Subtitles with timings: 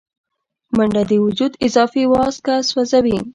[0.75, 3.17] منډه د وجود اضافي وازګه سوځوي